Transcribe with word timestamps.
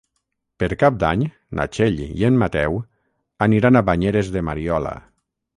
Per 0.61 0.69
Cap 0.83 0.95
d'Any 1.03 1.25
na 1.59 1.67
Txell 1.75 2.01
i 2.05 2.27
en 2.31 2.41
Mateu 2.45 2.79
aniran 3.49 3.79
a 3.83 3.87
Banyeres 3.91 4.37
de 4.39 4.45
Mariola. 4.49 4.97